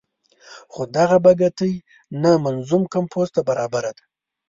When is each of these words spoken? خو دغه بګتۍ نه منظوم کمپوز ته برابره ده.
خو 0.71 0.81
دغه 0.97 1.17
بګتۍ 1.25 1.73
نه 2.21 2.31
منظوم 2.45 2.83
کمپوز 2.93 3.27
ته 3.35 3.41
برابره 3.49 3.91
ده. 3.97 4.03